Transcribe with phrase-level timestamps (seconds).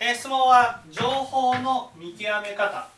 [0.00, 2.97] え、質問は情報の見極め方。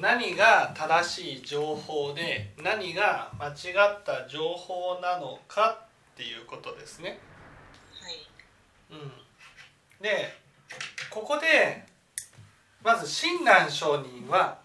[0.00, 5.78] 何が正しい情報で何が間違った情報なのか
[6.12, 7.18] っていうことですね。
[8.90, 9.12] はい、うん、
[10.02, 10.34] で
[11.10, 11.84] ここで
[12.82, 14.58] まず親鸞上人は、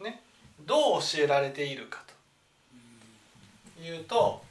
[0.00, 0.22] ね、
[0.66, 2.02] どう教えられているか
[3.76, 4.42] というと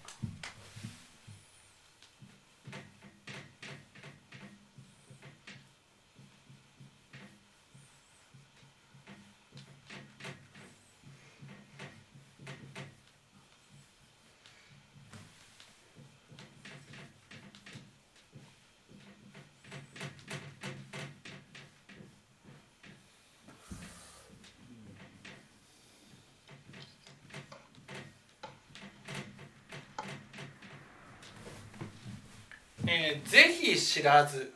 [32.90, 34.54] えー、ぜひ知らず、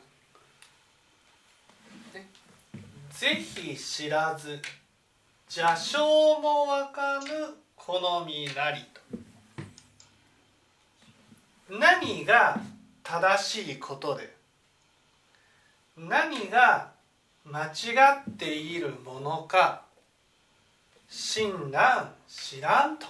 [2.14, 2.26] ね、
[3.10, 4.58] ぜひ知らず。
[5.54, 5.98] 邪性
[6.40, 7.28] もわかぬ
[7.76, 8.82] 好みなり
[11.68, 11.76] と。
[11.78, 12.58] 何が
[13.02, 14.34] 正しいことで
[15.98, 16.90] 何が
[17.44, 17.70] 間違
[18.30, 19.82] っているものか
[21.10, 23.06] 親鸞知らんと。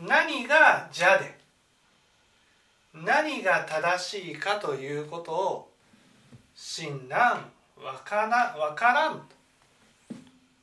[0.00, 1.35] 何が邪で
[3.04, 5.70] 何が正しいかということを
[6.54, 7.16] 親鸞
[7.82, 9.22] わからわからん。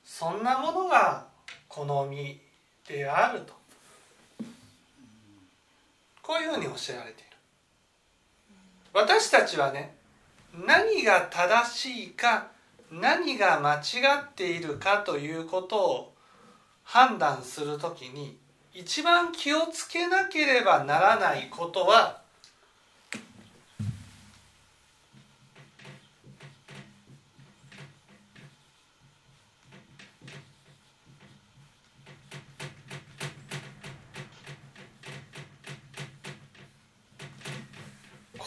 [0.04, 1.26] そんなものが
[1.68, 2.40] 好み
[2.88, 3.54] であると。
[6.22, 7.38] こういうふうに教えられている。
[8.94, 9.96] 私たちはね
[10.66, 12.48] 何が正しいか
[12.92, 13.82] 何が間違
[14.22, 16.14] っているかということを
[16.84, 18.38] 判断するときに
[18.74, 22.23] 一番気をつけなければならないことは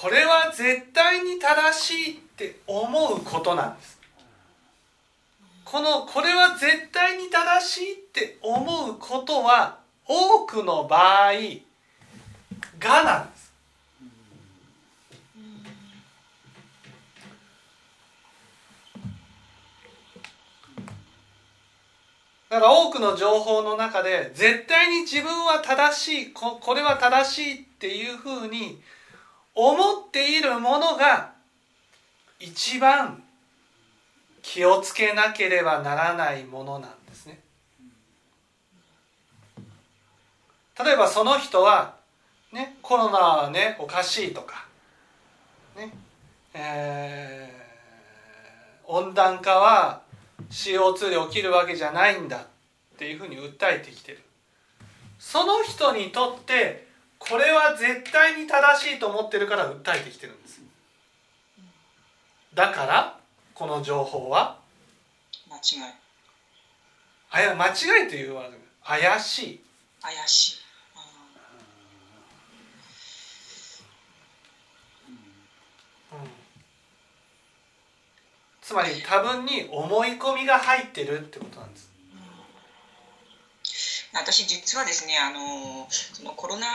[0.06, 3.98] これは絶対に正しいって思うことなんです。
[5.64, 11.32] このこれは絶対に正しいって思うことは多くの場合
[12.78, 13.52] がなんです。
[22.48, 28.80] だから多くの情報の中で絶対に自分は正しいここれは正しいっていうふうに
[29.56, 31.32] 思っているものが
[32.38, 33.22] 一番
[34.42, 37.40] 気をつけなければならないものなんですね。
[40.78, 41.96] 例えばその人は、
[42.52, 44.66] ね、コロナはねおかしいとか、
[45.74, 45.90] ね
[46.52, 50.02] えー、温暖化は
[50.50, 54.22] CO2 で起きるわけじゃないんだっていうふうに訴えてきてる。
[55.18, 56.85] その人にとって
[57.28, 60.60] これは絶対に正しいと思ってるから訴えてきてるんです。
[62.54, 63.18] だから
[63.54, 64.58] この情報は
[65.50, 65.94] 間違い。
[67.30, 69.60] あや間違いというワード怪しい。
[70.00, 70.66] 怪しい。
[78.66, 81.85] つまり多分に思い込みが入ってるってことなんです
[84.16, 86.66] 私実はですねあのそのコロナ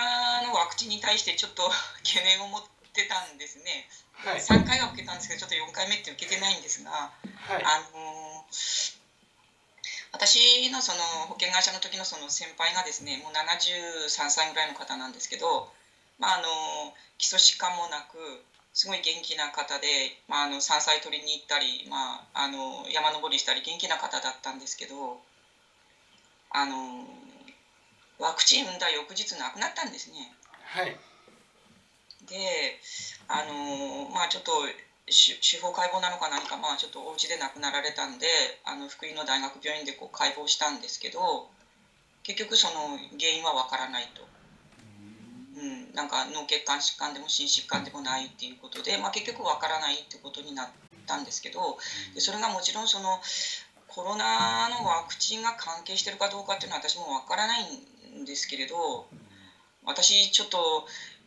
[0.46, 1.64] のワクチンに対してちょっと
[2.06, 2.64] 懸念を持っ
[2.94, 8.46] てたんですね、はい、3回は受けたんですけどちょっと4回目って受けてないんですが、はい、あの
[10.14, 15.72] 私のその保険会社の時のその先輩がですねもう73歳ぐらいの方なんですけど、
[16.20, 18.18] まあ、あの基礎疾患もなく
[18.74, 19.88] すごい元気な方で、
[20.28, 25.20] まあ、あの山菜取りに行ったり、まあ、あの山登りしたり元気な方だったんですけど
[26.52, 27.06] あの
[28.22, 30.32] ワクチン産んだ翌日亡くなったんですね。
[30.62, 30.96] はい、
[32.30, 32.78] で
[33.28, 34.54] あのまあちょっと
[35.10, 38.28] 司法解剖なのか何かまあちょっとお家で亡くなられたんで
[38.64, 41.50] あの福井の大学病院でこう解剖したんですけど
[42.22, 44.22] 結局その原因は分からないと。
[45.58, 50.70] うん、なんか脳血管疾患でも心疾患でもないっていうことで、まあ、結局分からないってことになっ
[51.06, 51.78] たんですけど
[52.16, 53.20] でそれがもちろんその
[53.88, 57.68] コロナのワクチンが関係してるかどうかっていうのは私もわからないん
[58.26, 59.06] ですけれど
[59.84, 60.86] 私ちょっと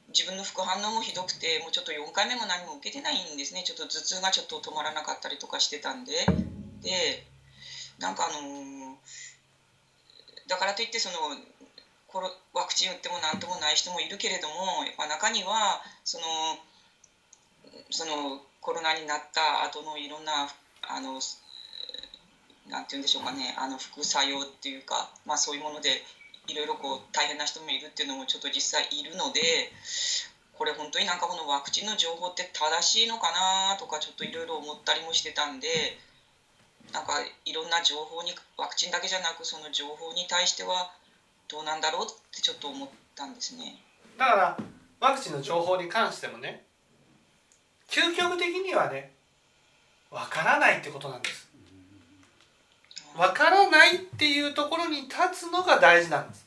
[0.08, 3.62] 自分の副反応もひどくてもうちょっと4回目も何も受けてないんですね。
[3.64, 6.26] ちょっと頭痛がちょっと止まらなかったりとかしてたんで。
[6.82, 7.25] で
[7.99, 8.94] なんかあのー
[10.46, 11.17] だからといってその
[12.06, 16.25] コロワクチン打ってもなんともない人もいるけれどもやっぱ中にはその
[17.90, 20.49] そのコロナになった後のいろんな
[20.82, 21.20] あの
[22.69, 23.55] なんて言うんでしょうかね。
[23.58, 26.02] あの副作用っていうか、まあ、そういうもので
[26.46, 29.41] いろいろこう大変な人もいるっていうのもちょっと実際いるので
[30.52, 35.69] これ本当になんかこのワクチンの情報って正しいのかなとかちょっといろいろ思ったりもしてたんで
[36.93, 37.14] なんか
[37.44, 40.93] いろんな情報にワクチンだけじゃなくその情報に対しては
[41.49, 43.76] どうなんだろうってちょっと思ったんですね。
[44.19, 44.56] だから
[45.00, 46.64] ワクチンの情報に関してもね
[47.88, 49.12] 究極的にはね
[50.11, 51.44] わからないってことなんです
[53.16, 56.44] わからないっていうところに立つのが大事なんです。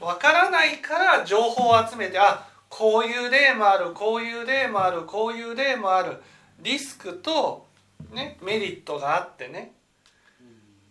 [0.00, 6.22] わからないから情報を集めてあこういう例もあるこういう例もあるこういう例もある。
[6.60, 7.66] リスクと、
[8.12, 9.72] ね、メリットがあってね。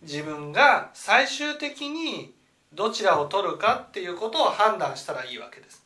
[0.01, 2.33] 自分が最終的に
[2.74, 5.83] どちらを取るかっていうことを判断したらいいわけです。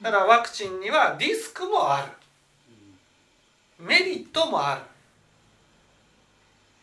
[0.00, 2.12] だからワクチンにはリスクもある
[3.78, 4.80] メリットもある。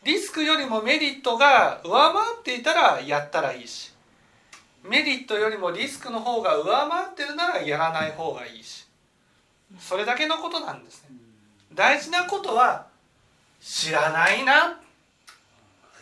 [0.04, 3.92] リスクよりもメリットが上回っていたらやったらいいし。
[4.84, 8.88] メリットよりもリスクの方が上回ってるならやらない方がいいし。
[9.80, 11.10] それだけのことなんですね。
[11.74, 12.88] 大事なことは
[13.60, 14.80] 知らないな。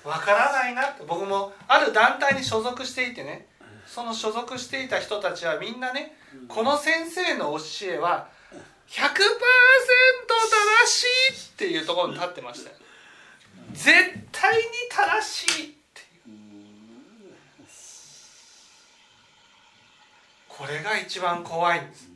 [0.04, 0.89] わからないな。
[0.89, 3.48] って僕もある団体に所属していてね。
[3.88, 6.16] その所属していた人たちはみんなね
[6.48, 8.28] この先生の教えは
[8.90, 12.76] 100%正しいっていうところに立ってましたよ。
[13.74, 13.94] 絶
[14.32, 16.34] 対に正しいっていう。
[20.48, 22.08] これが一番怖いんです。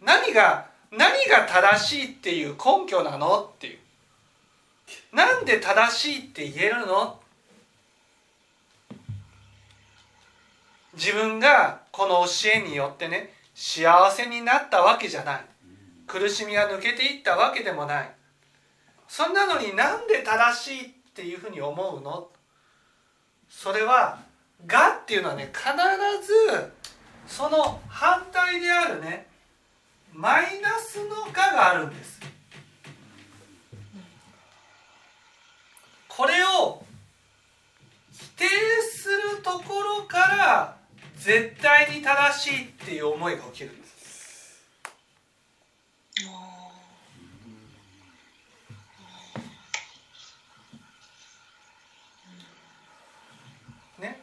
[0.00, 3.78] 何が何が正しいっていう根拠なのっていう。
[5.12, 7.18] なんで正しいって言えるの？
[10.94, 15.44] 自分がこの教えによってね幸せになったわけじゃない。
[16.12, 18.14] 苦しみが抜けていったわけでもない。
[19.08, 22.28] そんなのになんで正しいっていうふうに思うの？
[23.48, 24.18] それは
[24.66, 25.64] 「が」っていうのはね必
[26.22, 26.72] ず
[27.26, 29.26] その反対であるね
[30.12, 32.20] マイナスの「が」があるんです。
[36.08, 36.84] これを
[38.12, 38.46] 否定
[38.82, 40.76] するところから
[41.16, 43.92] 絶対に正しいっていう思いが起きるんです
[53.98, 54.20] ね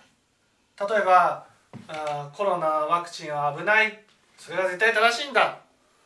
[0.79, 1.45] 例えば
[1.87, 3.99] あコロナワクチンは危ない
[4.37, 5.59] それが絶対正しいんだ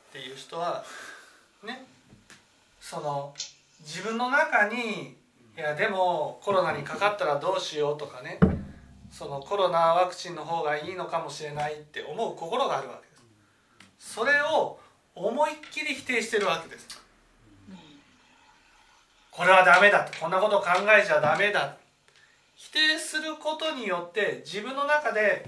[0.10, 0.84] っていう人は
[1.64, 1.86] ね
[2.80, 3.34] その
[3.82, 5.16] 自分の中に
[5.56, 8.40] いやでもコロナにかかったらどうしようとかね
[9.12, 13.16] そのコロナワクチンの方がいいのかもしれないって思う心があるわけで
[14.02, 14.16] す。
[14.16, 14.80] それを
[15.14, 16.88] 思いっきり否定してるわけです。
[19.30, 20.18] これはダメだと。
[20.20, 21.78] こんなこと考えちゃダメだ
[22.64, 25.46] 否定することによって自分の中で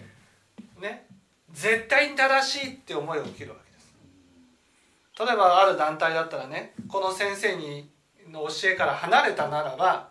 [0.81, 1.07] ね
[1.53, 5.25] 絶対に正しいって思いが起きるわけです。
[5.25, 7.89] 例えばある団体だったらねこの先生に
[8.29, 10.09] の教えから離れたならば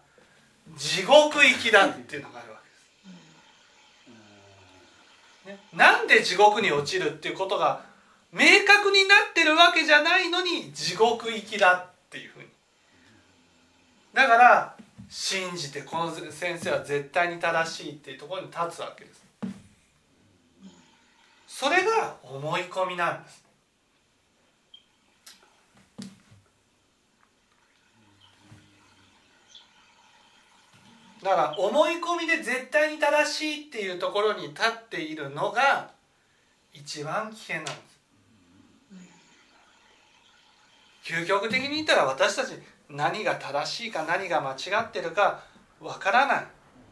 [0.78, 2.58] 地獄行きだっていうのがあるわ
[5.44, 7.82] けです、ね、なんで地獄に落ちるっていうことが
[8.32, 12.46] 明確になってるわけじゃないのに地獄行きだっていうふうに。
[14.14, 14.76] だから
[15.16, 19.22] 信じてこの先生は絶対に正しいっていうところに立つわけです。
[21.46, 23.44] それが思い込みなんです。
[31.22, 35.92] だから思い込みで絶対に正しいっていうところに立っているのが
[36.72, 37.94] 一番危険なんです。
[41.04, 42.54] 究極的に言ったら私たち
[42.94, 45.40] 何が正しいか何が間違ってるか
[45.80, 46.46] わからない。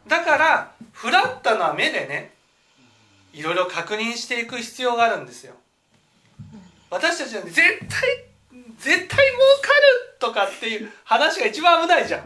[0.07, 2.33] だからフラットな目でね
[3.33, 5.53] いろいろ確認していく必要があるんですよ。
[6.89, 7.69] 私たちは絶対
[8.77, 12.25] 絶対儲かるとかっていう話が一番危ないじゃん。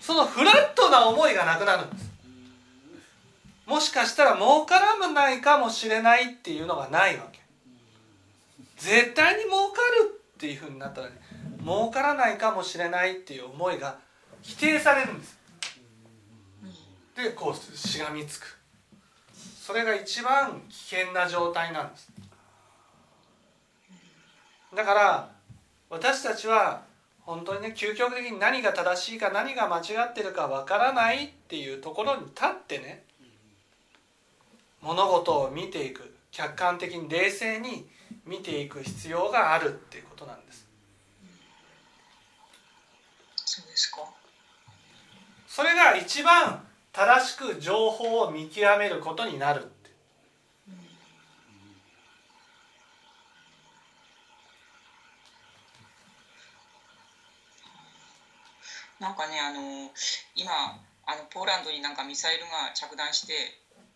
[0.00, 0.14] そ。
[0.14, 2.10] のフラットな思いがなくなるんです。
[3.66, 7.38] もしかしたら儲からないかもしれないっていうのがないわけ。
[8.76, 11.19] 絶対に儲かるっていうふうになったらね
[11.62, 13.98] 儲からないかもしれないっていう思いが
[14.42, 15.38] 否定されるんです。
[17.16, 18.58] でこうしがみつく。
[19.34, 22.10] それが一番危険な状態なんです。
[24.74, 25.30] だから
[25.88, 26.82] 私たちは
[27.22, 33.04] 本当にね究極的に何が正しいか何が間違ってるかわからないっていうところに立ってね
[34.80, 36.14] 物事を見ていく。
[36.32, 37.88] 客観的に冷静に
[38.24, 40.59] 見ていく必要があるっていうことなんです。
[43.80, 44.20] そうですか。
[45.46, 49.90] それが一番正しく情報を見極めることになるって。
[59.00, 59.90] なんかねあの
[60.34, 60.52] 今
[61.06, 63.32] あのポーランドになんかミサイルが着弾して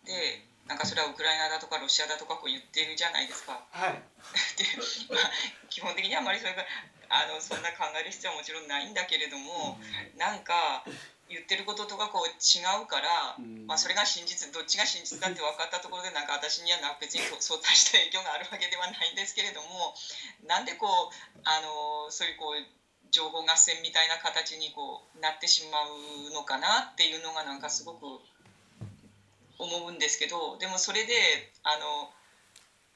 [0.03, 3.61] でなんかそれはウクライナだとかロシアだとかこう言ってるじゃないですか。
[3.69, 4.01] はい。
[4.57, 4.65] で、
[5.13, 5.31] まあ、
[5.69, 6.65] 基本的にあまりそれが
[7.09, 9.77] あのそんな考える必要はもちろんないんだけれども、
[10.17, 10.83] なんか
[11.27, 13.33] 言ってることとかこう違うから、
[13.65, 19.97] まあ、それが真実どっちが真実だって分かったところでなんか私にはな別にそうそう大した影響があるわけではないんですけれども
[20.45, 22.61] なんでこうあのそういうこう
[23.09, 28.05] 情報合戦みたいな形にこうなってしまうのかなっていうのがなんかすごく
[29.57, 31.13] 思うんですけどでもそれで
[31.63, 32.11] あの、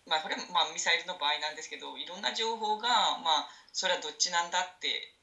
[0.09, 5.13] まあ、これはまあミサイルの場合なんですけどいろんな情報が、まあ、それはどっちなんだって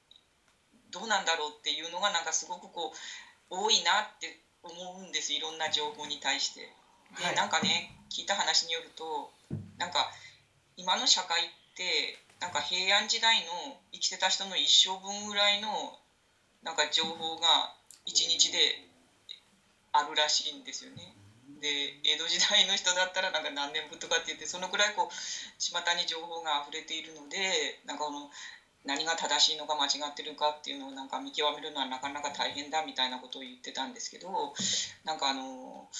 [0.90, 2.94] どうなんだろうっていうのがなんかすごくこ
[3.50, 6.70] う多いなって思うんですいろんな情報に対して。
[7.18, 9.30] ではいなんかね聞いた話によると
[9.78, 10.10] なんか
[10.76, 15.68] 今の社会ってなんか平安時代の生きてた人の一生分ぐらいの
[16.62, 17.72] なんか情報が
[18.04, 18.58] 一日で
[19.92, 21.14] あるらしいんですよね。
[21.66, 25.14] で江戸時代の人だったらなんか何年分とかって言ってそのくらいこう
[25.58, 28.30] 巷に情報が溢れているのでなんかこの
[28.86, 34.54] 何が正しいのか間違ってるかっていうのをなんか見極めるのはなかなか大変だみたいなことを言ってたんですけど
[35.02, 35.90] なんかあの、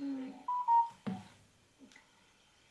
[0.00, 0.32] うん、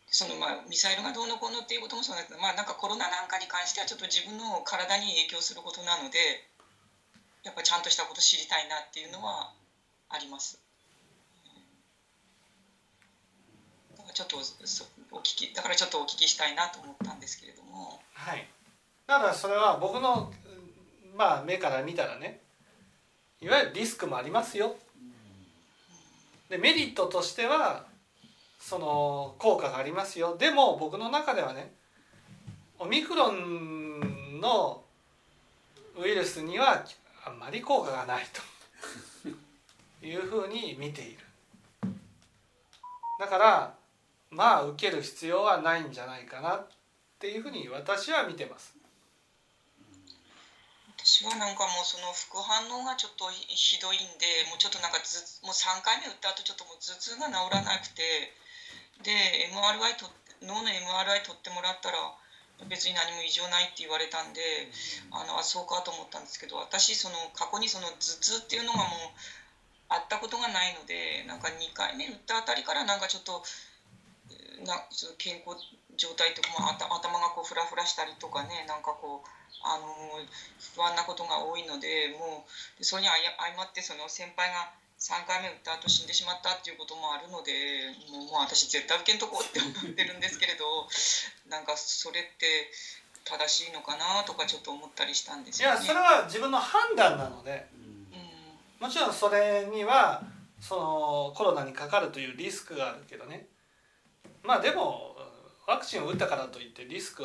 [0.10, 6.18] そのまあミサイルがどうのこうのっていうこともそうなんですけど、まあ、なんかコロナなんかに関してはちょっと自分の体に影響することなので
[7.46, 9.54] やっぱちゃんとしたこと知りたいなっていうのは
[10.10, 10.60] あります。
[13.98, 18.00] だからちょっとそお聞きだからちょっとお聞きしたいなと思ったんですけれども。
[18.14, 18.48] はい。
[19.08, 20.32] だからそれは僕の
[21.16, 22.40] まあ目から見たらね
[23.42, 24.76] いわゆるリスクもありますよ。
[26.50, 27.86] でメリットとしては
[28.60, 30.38] その効果がありますよ。
[30.38, 31.74] でも僕の中ではね
[32.80, 34.84] オミクロンの
[35.98, 36.86] ウイルスには
[37.26, 38.42] あんまり効果がないと。
[40.06, 41.20] いうふうに見ている。
[43.20, 43.74] だから
[44.34, 46.68] まあ受ける必要はないんじゃないかなっ
[47.20, 48.74] ていうふうに私は見てます。
[50.98, 58.32] 私はなんかもうその副反応がちょっとひどいんでもうちょっとなんかずもう3回目打った後ちょっともう頭痛が治らなくて
[59.04, 60.08] で MRI と
[60.48, 62.00] 脳の MRI 取ってもらったら
[62.72, 64.40] 別に何も異常ないって言われたんで
[65.12, 69.20] あのあそうかと思ったんですけど私その過去にその頭痛っていうのがもう
[69.90, 73.44] あったことがないのでなんか2回目打ったあたりからなんかちょっと
[74.64, 75.56] なその健康
[75.98, 79.28] 状態とかも頭頭がこうフラフラしたりとかねなんかこう
[79.64, 79.88] あの
[80.76, 82.46] 不安なことが多いのでも
[82.80, 90.88] うそれにあや相まってその先輩が3回目打った後死んでしまったっていうこともあるのでもうもう私絶対受けんとこうって思ってるんですけれど
[91.50, 92.72] なんかそれって
[93.24, 95.76] 正しいのかなとかちょっと思ったりしたんですよね。
[95.76, 97.68] いやそれは自分の判断なので。
[97.74, 98.80] うん。
[98.80, 100.22] もちろんそれには
[100.60, 103.48] そのコロナにかかるというリスクがあるけどね
[104.44, 105.16] まあでも
[105.68, 107.24] ワクチンを打ったからといってリスク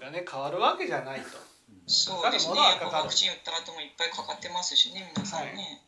[0.00, 1.38] がね変わるわけじゃないと。
[1.86, 2.54] そうですね。
[2.80, 5.82] かかワクチン打った後もいっぱいかかってますしね皆さんね、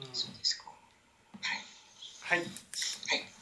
[0.00, 0.04] うん。
[0.06, 0.14] うん。
[0.14, 0.64] そうですか。
[0.68, 2.38] はい。
[2.40, 3.33] はい